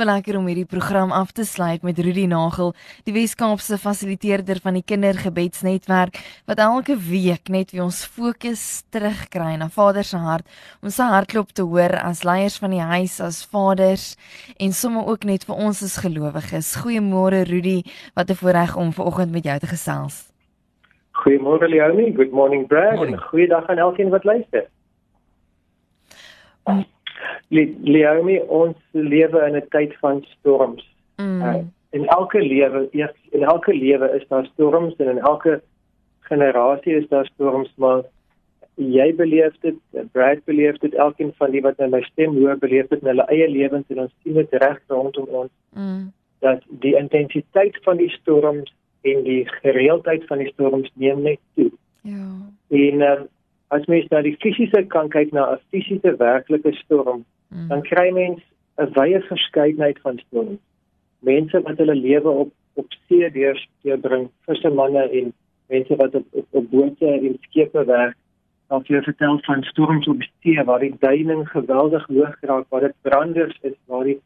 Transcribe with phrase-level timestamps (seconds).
[0.00, 2.70] Wel lekker om hierdie program af te sluit met Rudy Nagel,
[3.04, 6.16] die Wes-Kaapse fasiliteerder van die Kindergebedsnetwerk
[6.48, 10.48] wat elke week net weer ons fokus terugkry na Vader se hart,
[10.80, 14.14] om sy hartklop te hoor as leiers van die huis, as vaders
[14.56, 16.72] en sommer ook net vir ons as gelowiges.
[16.80, 17.82] Goeiemôre Rudy,
[18.16, 20.32] wat 'n voorreg om vanoggend met jou te gesels.
[21.12, 23.20] Goeiemôre Leonie, good morning Brad morning.
[23.20, 24.64] en goeiedag aan elkeen wat luister.
[27.50, 30.86] Leomi, ons lewe in 'n tyd van storms.
[31.16, 31.42] Mm.
[31.42, 32.88] Uh, in elke lewe,
[33.30, 35.60] in elke lewe is daar storms en in elke
[36.20, 38.02] generasie is daar storms, maar
[38.74, 39.74] jy beleef dit,
[40.12, 43.26] Brad beleef dit, elkeen van die wat nou my stem hoor, beleef dit in hulle
[43.34, 45.50] eie lewens en ons sien dit reg rondom ons.
[45.74, 46.12] Mm.
[46.40, 48.70] Dat die intensiteit van die storms
[49.02, 51.70] en die gereeldheid van die storms neem net toe.
[52.06, 52.30] Ja.
[52.68, 53.18] En uh,
[53.68, 57.68] as mens na die fisiese kan kyk na 'n fisiese werklike storm, mm.
[57.68, 58.40] dan kry mens
[58.78, 60.60] 'n wye verskeidenheid van storms.
[61.18, 65.32] Mense wat hulle lewe op op see deur deurbring, vissermanne en
[65.68, 68.16] mense wat op op, op bote en skepe werk,
[68.68, 72.96] dan jy vertel van storms op see waar die duining geweldig hoog raak, waar dit
[73.02, 74.20] branders is, waar die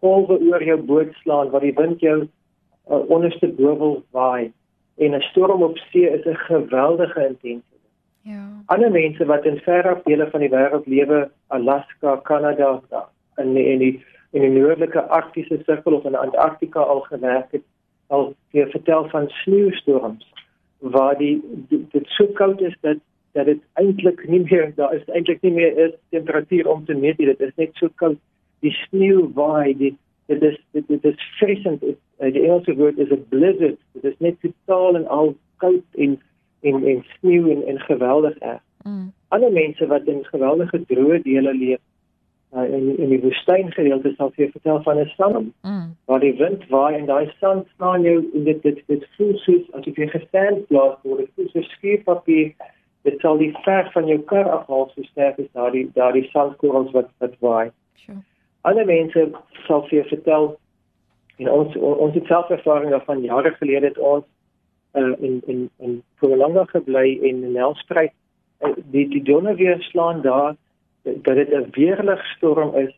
[0.00, 4.52] golwe oor jou boot slaan, waar die wind jou uh, onderste bo wil waai.
[4.96, 7.76] En 'n storm op see is 'n geweldige intense
[8.22, 8.42] Ja.
[8.66, 12.80] Ander mense wat in verre dele van die wêreld lewe, Alaska, Kanada,
[13.36, 13.94] in die, in die
[14.30, 17.64] in die noordelike arktiese sirkel of in Antarktika al gewerk het,
[18.14, 20.26] al vir vertel van sneeustorms
[20.78, 25.42] waar die dit so koud is dat dat dit eintlik nie meer daar is eintlik
[25.46, 28.18] nie meer is temperatuur om te meet dit is net so koud.
[28.60, 29.92] Die sneeu waai die
[30.26, 33.78] dit is dit, dit is frissend die Engelse woord is a blizzard.
[33.92, 36.18] Dit is net totaal en al koud en
[36.60, 38.62] en en sneeu en en geweldig erg.
[38.82, 39.12] Mm.
[39.28, 41.80] Ander mense wat in geweldige droë dele leef
[42.54, 45.52] uh, in in die woestyn gedeelte sal vir vertel van 'n storm.
[45.62, 45.96] Mm.
[46.04, 49.72] Waar die wind waai en daai sand slaan jou in dit dit dit voel soos
[49.72, 52.54] as jy gestaan plaas word, dit voel so skief op die
[53.02, 57.08] dit sal die ver van jou kar afhaal so sterk is daardie daardie sandkorrels wat
[57.18, 57.70] wat waai.
[57.94, 58.18] Sure.
[58.60, 59.30] Ander mense
[59.66, 60.58] sal vir vertel
[61.38, 64.26] en ons ons het self ervaring daarvan jare gelede het ons
[64.92, 68.12] uh, in in in Pumalanga gebly en in Nelspruit
[68.60, 70.56] uh, die die donne weer slaan daar
[71.02, 72.94] dat dit 'n weerligstorm is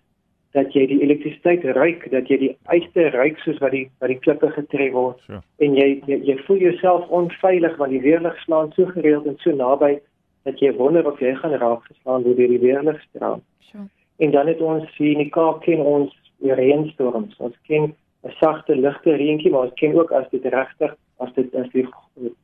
[0.52, 4.19] dat jy die elektrisiteit ruik dat jy die yster ruik soos wat die wat die
[4.19, 5.42] klippe getref word sure.
[5.58, 9.50] en jy, jy jy voel jouself onveilig want die weerlig slaan so gereeld en so
[9.50, 9.98] naby
[10.44, 13.41] dat jy wonder of jy gaan raak geslaan deur die weerligstraal.
[13.70, 13.86] Sure.
[14.19, 17.36] En dan het ons sien die Kaap ken ons reënstorms.
[17.38, 21.55] Ons ken 'n sagte ligte reentjie, maar ons ken ook as dit regtig as dit
[21.55, 21.87] as die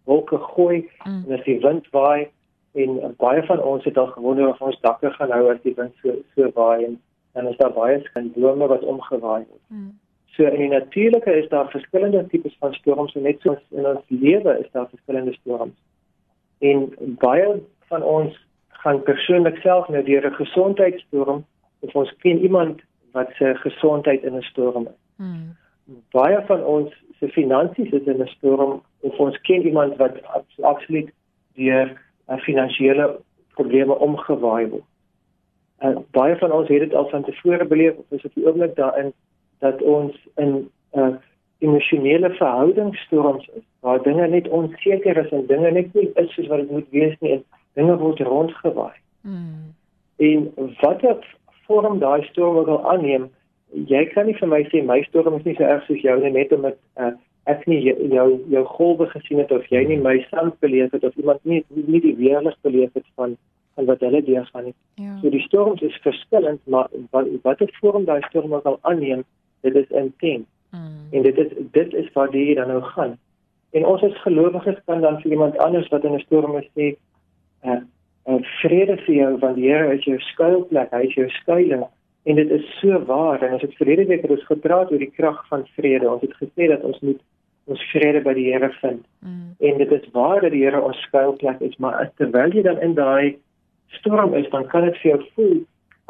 [0.05, 1.23] wolke gooi mm.
[1.27, 2.29] en as die wind waai
[2.73, 5.95] en baie van ons het al gewonder of ons dakke gaan hou as die wind
[6.03, 6.99] so so waai en
[7.33, 9.65] dan is daar baie skynbome wat omgewaai word.
[9.69, 9.99] Mm.
[10.35, 14.05] So in die natuurlike is daar verskillende tipes van storms en net soos in ons
[14.09, 15.75] lewe is daar verskillende storms.
[16.59, 16.89] En
[17.23, 17.49] baie
[17.91, 18.47] van ons
[18.83, 21.45] gaan persoonlik self nou deur 'n gesondheidsstorm
[21.81, 22.81] of ons ken iemand
[23.13, 25.01] wat se gesondheid in 'n storm is.
[25.17, 25.57] Mm.
[26.11, 30.15] Baie van ons se finansies is in 'n storm of ons ken iemand wat
[30.61, 31.11] absoluut
[31.55, 33.21] deur uh, finansiële
[33.55, 34.89] probleme omgewaai word.
[35.79, 38.47] En uh, baie van ons het dit al van tevore beleef of is op die
[38.47, 39.13] oomblik daarin
[39.59, 41.15] dat ons in 'n uh,
[41.59, 46.59] emosionele verhoudingsstorms is waar dinge net onseker is en dinge net nie is soos wat
[46.59, 48.95] dit moet wees nie en dinge word rondgewaai.
[49.21, 49.75] Hmm.
[50.17, 53.29] En watter vorm daai storm ook al aanneem,
[53.73, 56.33] jy kan nie vir my sê my storm is nie so erg soos jou nie
[56.33, 57.13] net omdat uh,
[57.49, 61.17] ek nie jou jou golwe gesien het of jy nie my sand beleef het of
[61.17, 63.37] iemand nie nie die weerlig beleef het van
[63.77, 64.75] van wat hulle deur gaan nie.
[64.99, 65.17] Ja.
[65.23, 69.25] So die storms is verskillend maar wat wat het vorm daai storm ook al aanneem
[69.63, 70.47] dit is intens.
[70.71, 71.13] Mm.
[71.13, 73.19] En dit is dit is waar die dan nou gaan.
[73.77, 76.97] En ons as gelowiges kan dan vir iemand anders wat in 'n storm is sê
[77.65, 77.81] uh,
[78.27, 81.93] uh, vrede vir jou want die Here is jou skuilplek, hy is jou skuilings
[82.29, 85.15] En dit is so waar en as ek verlede week het ons gepraat oor die
[85.17, 86.11] krag van vrede.
[86.11, 87.21] Ons het gesê dat ons moet
[87.73, 89.05] ons vrede by die Here vind.
[89.25, 89.55] Mm.
[89.69, 92.95] En dit is waar dat die Here ons skuilplek is, maar terwyl jy dan in
[92.99, 93.37] daai
[93.97, 95.59] storm is, dan kan dit vir jou voel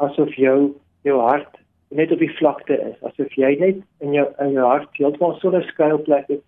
[0.07, 0.59] asof jou
[1.07, 1.59] jou hart
[1.95, 5.51] net op die vlakte is, asof jy net in jou in jou hart heeltemal so
[5.51, 6.43] 'n skuilplek het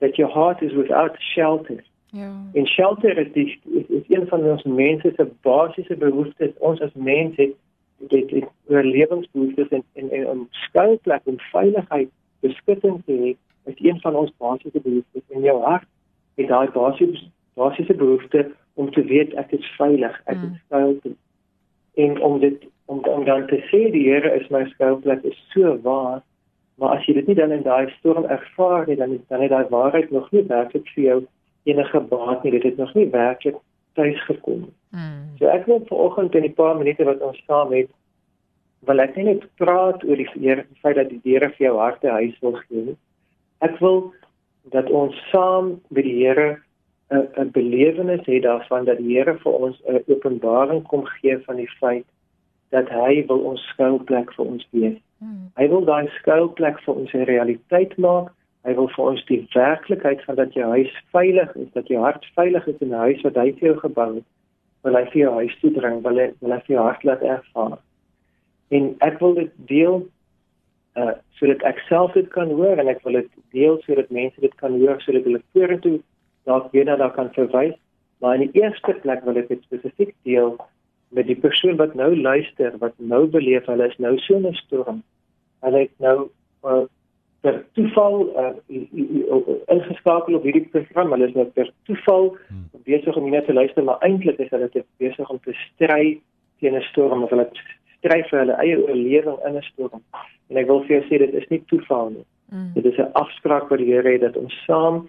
[0.00, 1.84] that your heart is without shelter.
[2.12, 2.32] Ja.
[2.54, 6.56] En shelter is die is, is een van ons mense se basiese behoeftes.
[6.58, 7.56] Ons as mense het
[8.08, 12.08] dit is oorlewingsbehoeftes en en, en om skuilplek en veiligheid
[12.40, 15.88] beskutting te hê is een van ons basiese behoeftes in jou hart.
[16.34, 20.60] En daai basiese basiese behoefte om te weet ek is veilig, ek is mm.
[20.66, 21.18] skuilplek.
[21.94, 25.76] En om dit om, om dan te sê die Here is my skuilplek is so
[25.82, 26.22] waar.
[26.80, 29.68] Maar as jy dit nie dan in daai storm ervaar nie, dan dan het daai
[29.68, 31.18] waarheid nog nie werklik vir jou
[31.68, 32.52] enige baat nie.
[32.56, 33.60] Dit het nog nie werklik
[33.94, 34.76] tuis gekom nie.
[34.90, 35.36] Mm.
[35.38, 37.90] So ek wil vanoggend in die paar minute wat ons saam het,
[38.88, 42.36] wil ek net praat oor die die feit dat die Here vir jou harte huis
[42.40, 42.96] wil gee.
[43.60, 44.12] Ek wil
[44.74, 46.62] dat ons saam by die Here
[47.10, 51.56] 'n 'n belewenis het daarvan dat die Here vir ons 'n openbaring kom gee van
[51.56, 52.06] die feit
[52.70, 54.98] dat hy wil ons skuilplek vir ons wees.
[55.18, 55.50] Hmm.
[55.58, 58.32] Hy wil daai skuilplek vir ons 'n realiteit maak.
[58.64, 62.26] Hy wil vir ons die werklikheid van dat jou huis veilig is, dat jou hart
[62.34, 64.24] veilig is in 'n huis wat hy vir jou gebou het.
[64.86, 67.22] Wil hy vir jou huis toe bring, wil hy wil hy vir jou hart laat
[67.22, 67.78] ervaar.
[68.70, 70.02] En ek wil dit deel
[71.00, 74.54] uh sodat ek self dit kan hoor en ek wil dit deel sodat mense dit
[74.60, 76.00] kan hoor sodat hulle vorentoe
[76.48, 77.76] dalk weer daar kan verwys.
[78.20, 80.56] Maar in die eerste plek wil ek dit spesifiek deel
[81.16, 85.02] met die persoon wat nou luister, wat nou beleef hulle is nou so 'n storm.
[85.64, 86.30] Hulle het nou
[86.64, 86.84] uh,
[87.40, 88.52] per toeval uh,
[89.66, 91.12] ingeskakel op hierdie program.
[91.14, 92.66] Hulle is nou per toeval hmm.
[92.84, 94.68] besig om net te luister, maar eintlik is hulle
[95.00, 96.20] besig om te stry
[96.60, 97.48] teen 'n storm of hulle
[97.98, 100.02] stry vir hulle eie oorlewing in 'n storm.
[100.50, 102.26] En ek wil vir jou sê dit is nie toeval nie.
[102.52, 102.72] Mm.
[102.74, 105.08] Dit is 'n afspraak wat die Here het dat ons saam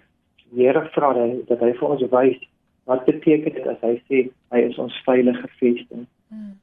[0.56, 1.12] Here vra
[1.48, 2.40] dat hy vir ons wys
[2.84, 6.06] wat beteken dit as hy sê hy is ons veilige vesting.
[6.28, 6.56] Mm.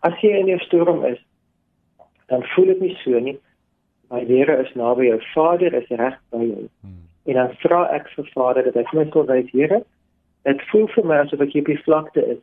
[0.00, 1.18] As jy in 'n storm is,
[2.28, 3.38] dan voel dit nie so nie.
[4.12, 5.20] My Here is naby jou.
[5.34, 6.68] Vader is reg by jou.
[6.84, 6.98] Mm.
[7.24, 9.78] En dan vra ek vir Vader dat hy vir my sal wys, Here,
[10.44, 12.40] dit voel vir my asof ek hier op die vlakte is,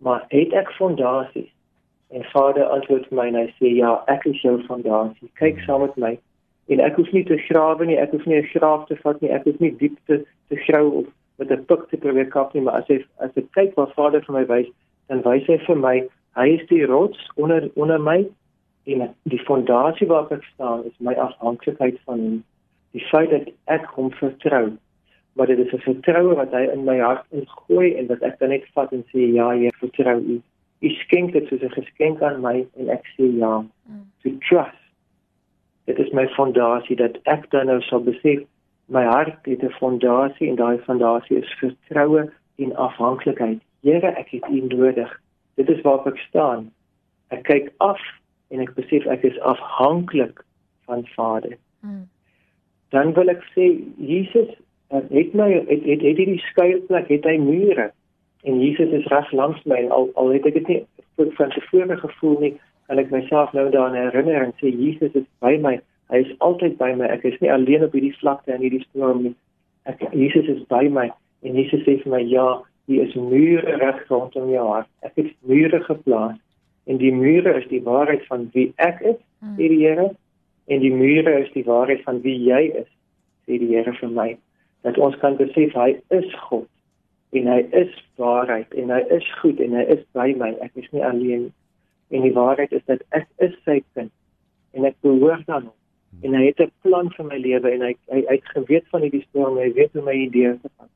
[0.00, 1.50] maar het ek fondasies?
[2.16, 5.28] En Vader antwoord my en hy sê ja, ek is jou fondasie.
[5.40, 6.12] Kyk saam met my.
[6.72, 9.30] En ek hoef nie te grawe nie, ek hoef nie 'n graaf te vat nie,
[9.36, 11.06] ek hoef nie diep te te grou of
[11.38, 14.24] met 'n pik te probeer kap nie, maar as hy as ek kyk wat Vader
[14.24, 14.68] vir my wys,
[15.08, 18.24] dan wys hy vir my, hy is die rots onder onder my
[18.84, 22.44] en die fondasie waarop ek staan is my afhanklikheid van hom.
[22.92, 24.72] Die feit dat ek hom vertrou
[25.32, 28.48] maar dit is 'n vertroue wat hy in my hart ingooi en wat ek dan
[28.48, 30.40] net vat en sê ja, jy vertrou U.
[30.80, 33.64] U skenk dit soos 'n geskenk aan my en ek sê ja.
[33.86, 34.04] Mm.
[34.22, 34.82] To trust.
[35.84, 38.40] Dit is my fondasie dat ek dan nou sal besef
[38.86, 43.60] my hart het 'n fondasie en daai fondasie is vertroue en afhanklikheid.
[43.82, 45.20] Here, ek het U nodig.
[45.54, 46.72] Dit is waar ek staan.
[47.28, 48.00] Ek kyk af
[48.52, 50.44] en ek besef ek is afhanklik
[50.90, 51.56] van Vader.
[51.80, 52.04] Mm.
[52.92, 54.52] Dan wil ek sê Jesus
[54.92, 57.88] het my het het, het hierdie skuilplek, het hy mure.
[58.44, 60.82] En Jesus is reg langs my en al al het ek dit nie
[61.38, 62.52] van tevore gevoel nie
[62.90, 65.78] kan ek myself nou daaraan herinner en sê Jesus is by my.
[66.12, 67.08] Hy is altyd by my.
[67.08, 69.34] Ek is nie alleen op hierdie vlakte en hierdie storm nie.
[69.88, 71.08] Ek Jesus is by my
[71.46, 72.46] en Jesus sê vir my ja
[72.90, 74.90] hier is mure reg rondom jou hart.
[75.06, 76.36] Ek het mure geplaas
[76.84, 79.56] en die mure is die waarheid van wie ek is hmm.
[79.58, 80.10] sê die Here.
[80.70, 82.88] En die mure is die waarheid van wie jy is
[83.46, 84.28] sê die Here vir my.
[84.86, 86.68] Dat ons kan besef hy is God.
[87.32, 88.72] En hy is waarheid.
[88.74, 89.60] En hy is goed.
[89.62, 90.52] En hy is by my.
[90.64, 91.50] Ek is nie alleen
[92.12, 94.12] en die waarheid is dat ek is sy kind.
[94.76, 95.78] En ek behoort aan hom.
[96.20, 97.70] En hy het 'n plan vir my lewe.
[97.70, 99.56] En hy hy, hy het geweet van hierdie storm.
[99.56, 100.90] Hy weet hoe my idees te pas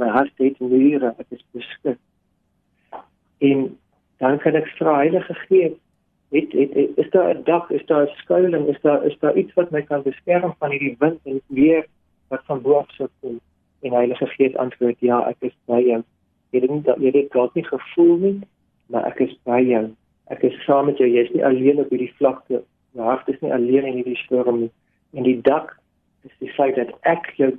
[0.00, 1.14] my hart het mure.
[1.18, 1.98] Ek is beskik.
[3.38, 3.78] En
[4.20, 5.76] dan kan ek vra heilige gees
[6.30, 9.54] het, het is daar 'n dak is daar 'n skuilings is daar is daar iets
[9.54, 11.86] wat my kan beskerm van hierdie wind en weer
[12.28, 13.40] wat van bo af sou kom?
[13.82, 16.02] En Heilige Gees antwoord ja ek is by jou.
[16.50, 18.40] Jy dink dat jy dit glad nie gevoel nie
[18.86, 19.90] maar ek is by jou.
[20.24, 21.08] Ek is saam met jou.
[21.08, 22.62] Jy is nie alleen op hierdie vlakte.
[22.92, 24.70] Jou hart is nie alleen in hierdie storm nie.
[25.12, 25.78] En die dak
[26.22, 27.52] is die feit dat ek jou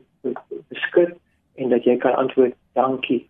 [0.67, 1.15] beskud
[1.55, 3.27] en dat jy kan antwoord dankie.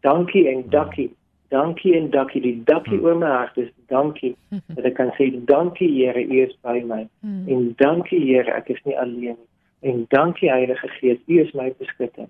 [0.00, 1.10] Dankie en dankie
[1.48, 3.04] dankie en dankie die dankie hmm.
[3.04, 4.36] oor my hart is dankie
[4.76, 7.48] dat ek kan sê dankie Here u is by my hmm.
[7.48, 11.74] en dankie Here ek is nie alleen nie En dankie Heilige Gees, U is my
[11.78, 12.26] beskutter.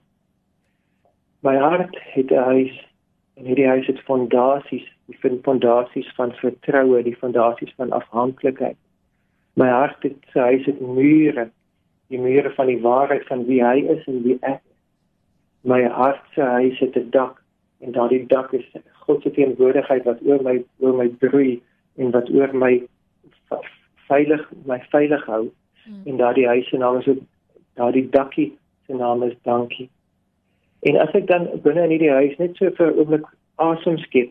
[1.40, 2.88] My hart het 'n huis
[3.35, 8.76] en hierdie huis het fondasies, die fondasies van vertroue, die fondasies van afhanklikheid.
[9.52, 11.50] My hart het sy huis het mure,
[12.08, 14.76] die mure van die waarheid van wie hy is en wie ek is.
[15.61, 17.42] My hart se huis het 'n dak
[17.80, 18.68] en daardie dak is
[19.06, 21.60] God se teenwoordigheid wat oor my oor my broei
[21.96, 22.72] en wat oor my
[24.08, 25.42] veilig my veilig hou.
[25.84, 26.02] Hmm.
[26.04, 27.22] En daardie huis se naam is ook
[27.75, 28.50] daardie dakkie
[28.86, 29.88] se naam is dankie.
[30.80, 34.30] En as ek dan binne in hierdie huis net so vir 'n oomblik asem skep,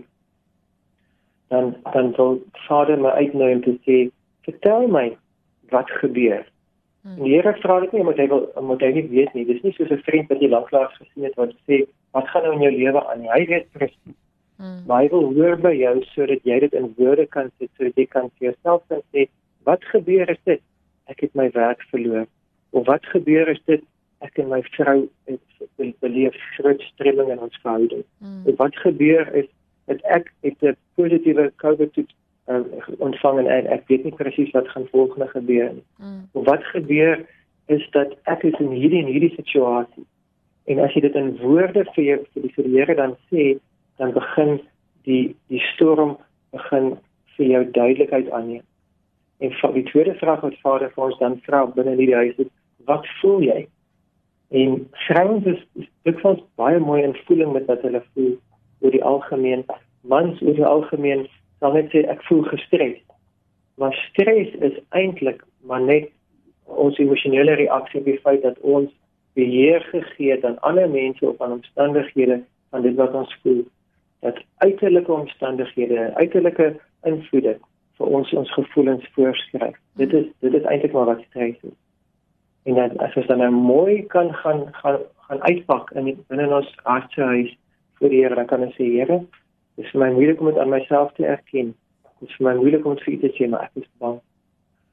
[1.50, 4.12] dan dan wil Vader my uitnooi om te sê,
[4.48, 5.18] vertel my
[5.70, 6.46] wat gebeur.
[7.02, 7.24] Hmm.
[7.24, 9.46] Die Here vra dit nie omdat hy wil omdat hy nie weet nie.
[9.46, 12.54] Dis nie soos 'n vriend wat jy lanklaas gesien het wat sê wat gaan nou
[12.54, 13.30] in jou lewe aan nie.
[13.30, 14.18] Hy weet presies.
[14.58, 14.84] Hmm.
[14.88, 18.06] Maar hy wil hoor by jou sodat jy dit in woorde kan sit sodat jy
[18.06, 19.28] kan vir jouself sê
[19.66, 20.62] wat gebeur is dit?
[21.10, 22.28] Ek het my werk verloor.
[22.72, 23.84] Of wat gebeur is dit?
[24.22, 28.06] Ek en my vrou het beleef groot streming in ons verhouding.
[28.20, 28.44] Hmm.
[28.58, 29.50] Wat gebeur is
[29.86, 32.62] dat ek het 'n positiewe COVID toets uh,
[32.98, 35.86] ontvang en ek weet nie presies wat gaan volgende gebeur nie.
[35.98, 36.30] Mm.
[36.32, 37.26] Wat gebeur
[37.66, 40.06] is dat ek is in hierdie en hierdie situasie.
[40.66, 43.56] En as jy dit in woorde vir jou vir die Here dan sê,
[43.98, 44.60] dan begin
[45.08, 46.18] die die storm
[46.56, 46.96] begin
[47.36, 48.64] vir jou duidelikheid aanneem.
[49.44, 52.52] En vir die tweede vraag wat Vader vir ons dan vra binne hierdie huis is,
[52.88, 53.66] wat voel jy?
[54.56, 58.36] En vrouens is, is dit ons baie mooi in voeling met wat hulle voel
[58.80, 59.66] oor die algemeen.
[60.02, 61.26] Mans oor die algemeen
[61.60, 63.00] sal net sê ek voel gestres.
[63.82, 66.12] Maar stres is eintlik maar net
[66.66, 68.92] ons emosionele reaksie op die feit dat ons
[69.36, 72.40] beheer gegee het aan ander mense of aan omstandighede
[72.72, 73.66] van dit wat ons voel.
[74.26, 76.72] Dat uiterlike omstandighede, uiterlike
[77.06, 77.58] invloede
[78.00, 79.78] vir ons ons gevoelens voorskryf.
[80.02, 81.78] Dit is dit is eintlik maar wat stres is.
[82.66, 86.74] En dan as ons dan nou mooi kan gaan gaan gaan uitpak in binne ons
[86.84, 87.54] hartsehuis
[88.00, 89.24] vir die Here, dan kan ons sê Here,
[89.76, 91.76] Dit is my moeilik om dit aan myself te erken.
[92.20, 94.22] Dit is my moeilik om te sê maar ek is bang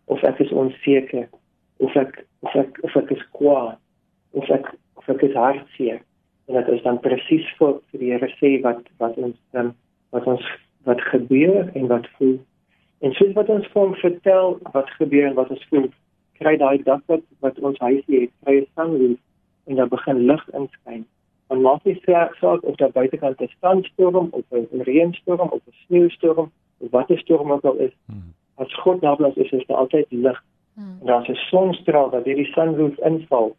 [0.04, 1.28] of ek is onseker
[1.76, 3.78] of ek of ek of ek is kwaad
[4.38, 6.00] of ek of ek is hartseer
[6.52, 9.72] en dit is dan presies vir vir die Here sê wat wat ons dan
[10.12, 10.44] wat ons
[10.84, 12.38] wat gebeur en wat voel.
[13.00, 15.88] En soos wat ons vir hom vertel wat gebeur en wat ons voel,
[16.38, 19.18] kry daai dag wat wat ons huisie het, kry 'n sanglief
[19.66, 21.06] en dan begin lig inskyn
[21.52, 26.50] en maak nie saak of daar buitekant 'n sandstorm of 'n reënstorm of 'n sneeustorm
[26.78, 27.94] of wat 'n storm ook al is.
[28.06, 28.34] Hmm.
[28.54, 30.44] As God naby is, is daar altyd lig.
[30.74, 30.96] Hmm.
[31.00, 33.56] En daar's 'n sonstraal wat deur die sonroef inval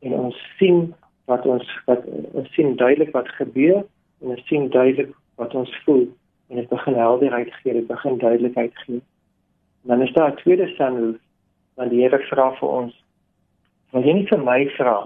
[0.00, 0.94] en ons sien
[1.26, 3.82] wat ons wat ons sien duidelik wat gebeur
[4.22, 6.06] en ons sien duidelik wat ons voel
[6.48, 9.00] en dit begin helderheid gee, dit begin duidelikheid gee.
[9.82, 11.20] En dan is daar 'n tweede sonroef
[11.74, 12.94] want die Here vra vir ons
[13.92, 14.96] wil jy nie vir my vra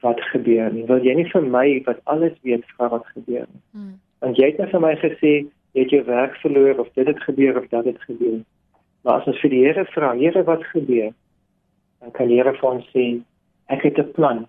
[0.00, 0.84] wat gebeur nie.
[0.88, 3.62] Wil jy nie vir my wat alles weet vra wat gebeur nie?
[3.72, 3.96] Hmm.
[4.20, 5.32] Want jy het net vir my gesê
[5.72, 8.40] jy het jou werk verloor of dit het gebeur of dat het gebeur.
[9.02, 11.12] Maar as ons vir die Here vra, Here wat gebeur?
[12.00, 13.06] Dan kan die Here vir ons sê
[13.68, 14.46] ek het 'n plan.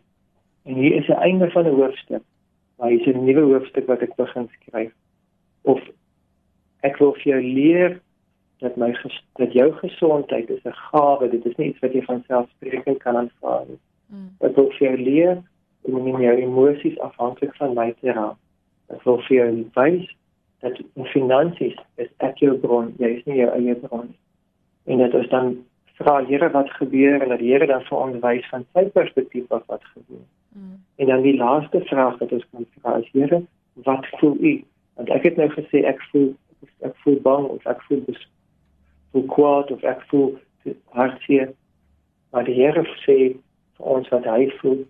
[0.64, 2.24] En hier is 'n einde van 'n hoofstuk.
[2.78, 4.94] Maar hier is 'n nuwe hoofstuk wat ek begin skryf.
[5.62, 5.82] Of
[6.80, 8.02] ek wil vir jou leer
[8.58, 8.98] dat my
[9.34, 11.30] dat jou gesondheid is 'n gawe.
[11.30, 13.80] Dit is nie iets wat jy van selfsprekend kan aanvaar nie.
[14.06, 14.30] Mm.
[14.40, 15.44] Ek wil vir jou leer
[15.82, 18.38] om nie jou emosies afhanklik van my te raak.
[18.88, 20.16] Ek wil vir jou wys
[20.60, 24.20] dat in finansies is ek jou bron, jy is nie jou eie bron nie.
[24.94, 25.66] En dit is dan
[26.02, 29.52] vra Here wat gebeur en dat die Here dan vir ons wys van sy perspektief
[29.52, 30.26] af wat gebeur.
[30.54, 30.78] Mm.
[30.96, 33.42] En dan die laaste vraag wat ons kan vra is Here,
[33.88, 34.54] wat voel u?
[35.00, 36.34] Want ek het nou gesê ek voel
[36.86, 38.22] ek voel bang of ek voel bes
[39.12, 40.36] voel kwaad of ek voel
[40.98, 41.54] hartseer.
[42.32, 43.18] Maar die Here sê
[43.78, 44.84] vir ons wat hy voel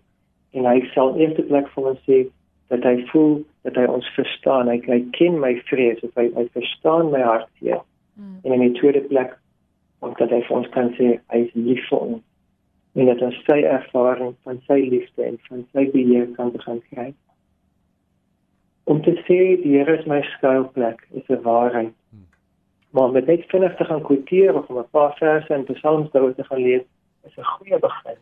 [0.51, 2.24] en hy sal eerste plek vir ons sê
[2.72, 6.46] dat hy voel dat hy ons verstaan hy, hy ken my vrees of hy, hy
[6.56, 7.82] verstaan my hartseer
[8.15, 8.41] mm.
[8.44, 9.36] en in die tweede plek
[10.01, 12.22] omdat hy vir ons kan sê hy is lief vir ons.
[13.00, 17.12] En dat ons sy ervaring van sy liefde en van sy beheer kan begin kry.
[18.91, 21.93] Om te sê die Here is my skuilplek is 'n waarheid.
[22.12, 22.27] Mm.
[22.91, 26.43] maar met net vinnig te gaan kwoteer of om 'n paar verse in Psalms te
[26.43, 26.84] gaan lees
[27.24, 28.20] is 'n goeie begin.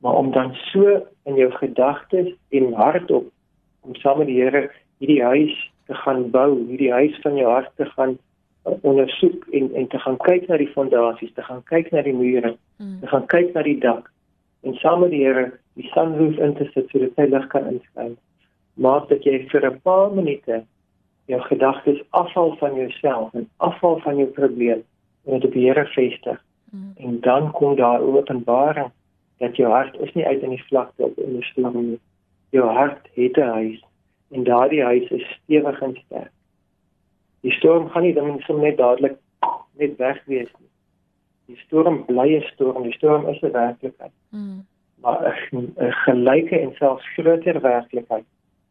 [0.00, 3.26] Maar om dan so in jou gedagtes en hart op
[3.80, 7.70] om saam met die Here hierdie huis te gaan bou, hierdie huis van jou hart
[7.76, 8.18] te gaan
[8.80, 12.56] ondersoek en en te gaan kyk na die fondasies, te gaan kyk na die mure,
[12.76, 13.00] mm.
[13.00, 14.10] te gaan kyk na die dak
[14.66, 18.16] en saam met die Here die sonroof in te sit sodat hy lig kan inskyn.
[18.74, 20.64] Maak dat jy vir 'n paar minute
[21.26, 24.82] jou gedagtes afval van jouself en afval van jou probleem
[25.26, 26.40] en dit op die Here vestig.
[26.70, 26.92] Mm.
[26.96, 28.90] En dan kom daar openbaring
[29.38, 32.00] dat jou hart is nie uit in die vlakte op in die storm nie.
[32.50, 33.84] Jou hart het 'n huis
[34.30, 36.32] en daardie huis is stewig en sterk.
[37.40, 39.16] Die storm gaan nie dan sommer net dadelik
[39.78, 40.70] net wegwees nie.
[41.46, 44.16] Die storm bly 'n storm, die storm is 'n werklikheid.
[44.30, 44.66] Mm.
[45.02, 48.24] Maar 'n gelyke en selfs groter werklikheid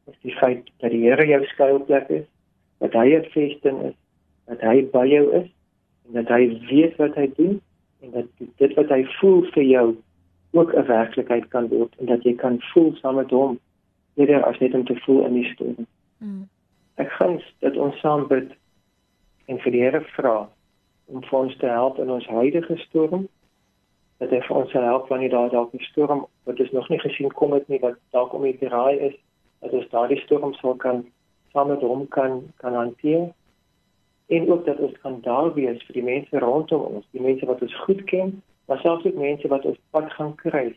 [0.07, 2.25] is die feit dat die Here jou skuilplek is,
[2.77, 3.95] dat hy 'n vesting is,
[4.45, 5.49] dat hy by jou is
[6.07, 7.61] en dat hy weet wat hy doen
[8.01, 8.25] en dat
[8.57, 9.95] dit wat hy voel vir jou
[10.51, 13.59] ook 'n werklikheid kan word en dat jy kan voel saam met hom
[14.15, 15.87] eerder as net om te voel in die storm.
[16.17, 16.47] Mm.
[16.97, 18.53] Ek gaan dat ons saam bid
[19.47, 20.49] en vir die Here vra
[21.07, 23.27] om vir ons te help in ons huidige storm
[24.17, 26.99] dat hy vir ons sal help wanneer daar dalk 'n storm wat ons nog nie
[26.99, 29.15] gesien kom het nie wat dalk om die draai is
[29.61, 31.05] dat ons daardie storm sal kan
[31.53, 33.29] saam met hom kan kan hanteer
[34.27, 37.61] en ook dat ons kan daar wees vir die mense rondom ons, die mense wat
[37.61, 40.75] ons goed ken, maar selfs ook mense wat ons pad gaan kry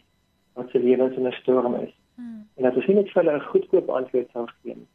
[0.58, 1.92] wat se lewens in 'n storm is.
[2.14, 2.46] Hmm.
[2.56, 4.86] En dat ons nie net vir hulle 'n goedkoop antwoord sal gee nie,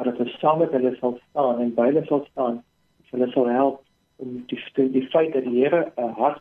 [0.00, 2.54] maar dat ons saam met hulle sal staan en by hulle sal staan,
[3.10, 3.82] hulle sal help
[4.16, 4.60] om die
[4.94, 6.40] die feit dat die Here 'n hart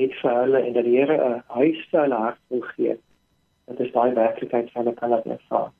[0.00, 2.96] het vir hulle en dat die Here 'n huis vir hulle hart wil gee.
[3.66, 5.70] Dat is daai werklikheid vir hulle kan laat ervaar.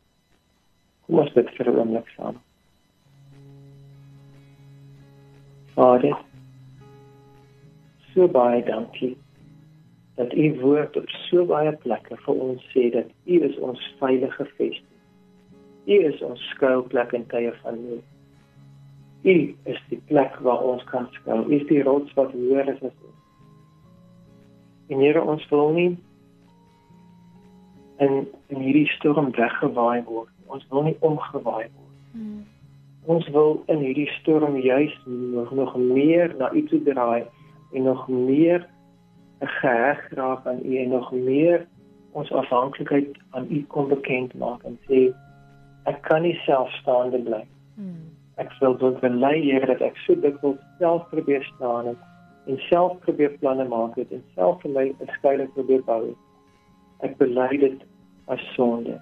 [1.07, 2.37] Kom ons bid vir 'n oomblik saam.
[5.75, 6.17] Vader,
[8.13, 9.17] so baie dankie
[10.15, 14.45] dat u woord op so baie plekke vir ons sê dat u is ons veilige
[14.45, 14.92] vesting.
[15.87, 18.05] U is ons skuilplek in tye van nood.
[19.23, 19.35] U
[19.71, 21.45] is die plek waar ons kan skuil.
[21.47, 23.21] U is die rots wat hoër is as ons.
[24.91, 25.91] En Here, ons wil nie
[28.03, 30.31] in in hierdie storm weggewaai word.
[30.47, 31.97] Ons wil nie omgewaai word.
[32.13, 32.43] Hmm.
[33.11, 37.25] Ons wil in hierdie storm juis nog nog meer na U toe draai
[37.73, 38.67] en nog meer
[39.41, 41.67] geheg raak aan U en nog meer
[42.13, 45.09] ons afhanklikheid aan U kom bekend maak en sê
[45.91, 47.43] ek kan nie selfstaande bly.
[47.77, 48.11] Hmm.
[48.41, 52.09] Ek wil dit bely Here dat ek so dikwels self probeer staan het
[52.51, 56.15] en self probeer planne maak het en self vir my 'n skuilings probeer bou.
[57.03, 57.83] Ek bely dit
[58.29, 59.01] as sonde.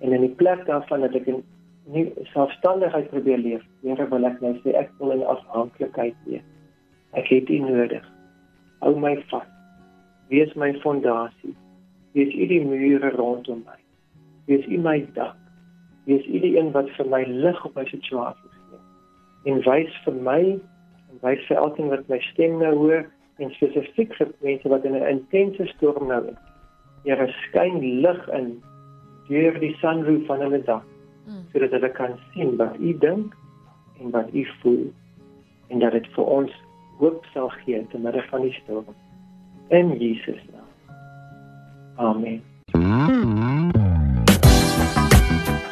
[0.00, 1.42] En in die plek daarvan dat ek in
[1.86, 6.44] nie selfstandigheid probeer leef, Here wil ek nou sê ek wil in afhanklikheid leef.
[7.16, 8.04] Ek het U nodig.
[8.80, 9.46] Hou my vas.
[10.28, 11.54] Wees my fondasie.
[12.12, 13.78] Wees U die mure rondom my.
[14.46, 15.36] Wees U my dak.
[16.08, 18.80] Wees U die een wat vir my lig op my situasie gee.
[19.52, 23.04] En wys vir my en wys vir elkeen wat my stem nou hoor
[23.38, 26.40] en spesifiek vir mense wat in 'n intense storm nou is.
[27.04, 28.62] Here skyn lig in
[29.28, 30.86] deur die sunroof van hulle dak
[31.26, 31.44] mm.
[31.52, 33.36] sodat hulle kan sien wat u dink
[34.00, 34.86] en wat u voel
[35.68, 36.52] en dat dit vir ons
[36.98, 38.94] hoop sal gee te midde van die storm.
[39.68, 40.72] In Jesus naam.
[41.96, 42.42] Amen.